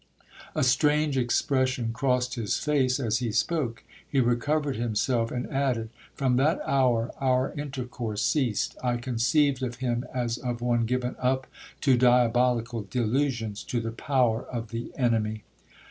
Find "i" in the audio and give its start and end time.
8.83-8.97